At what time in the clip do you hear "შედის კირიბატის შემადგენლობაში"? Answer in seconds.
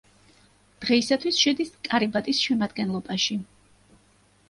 1.43-3.43